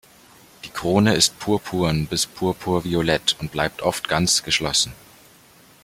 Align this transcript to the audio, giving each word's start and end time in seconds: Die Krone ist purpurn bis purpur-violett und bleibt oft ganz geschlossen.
Die 0.65 0.71
Krone 0.71 1.13
ist 1.13 1.37
purpurn 1.37 2.07
bis 2.07 2.25
purpur-violett 2.25 3.37
und 3.39 3.51
bleibt 3.51 3.83
oft 3.83 4.07
ganz 4.09 4.41
geschlossen. 4.41 4.93